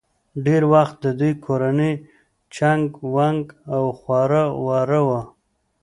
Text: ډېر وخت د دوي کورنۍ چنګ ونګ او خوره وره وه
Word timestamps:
ډېر 0.45 0.63
وخت 0.73 0.95
د 1.03 1.07
دوي 1.19 1.33
کورنۍ 1.45 1.93
چنګ 2.55 2.87
ونګ 3.15 3.45
او 3.75 3.83
خوره 3.99 4.43
وره 4.65 5.01
وه 5.07 5.21